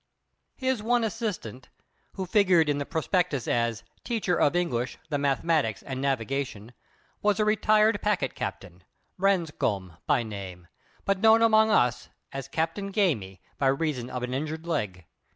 [0.55, 1.69] His one assistant,
[2.13, 6.71] who figured in the prospectus as "Teacher of English, the Mathematics, and Navigation,"
[7.21, 8.83] was a retired packet captain,
[9.19, 10.65] Branscome by name,
[11.05, 15.05] but known among us as Captain Gamey, by reason of an injured leg.